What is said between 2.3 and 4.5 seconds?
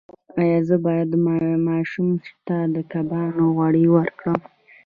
ته د کبانو غوړي ورکړم؟